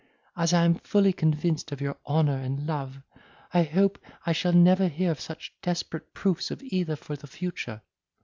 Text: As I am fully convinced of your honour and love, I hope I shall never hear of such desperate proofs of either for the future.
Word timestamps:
As 0.35 0.51
I 0.51 0.65
am 0.65 0.73
fully 0.79 1.13
convinced 1.13 1.71
of 1.71 1.79
your 1.79 1.95
honour 2.07 2.37
and 2.37 2.65
love, 2.65 3.03
I 3.53 3.61
hope 3.61 3.99
I 4.25 4.31
shall 4.31 4.51
never 4.51 4.87
hear 4.87 5.11
of 5.11 5.21
such 5.21 5.53
desperate 5.61 6.15
proofs 6.15 6.49
of 6.49 6.63
either 6.63 6.95
for 6.95 7.15
the 7.15 7.27
future. 7.27 7.83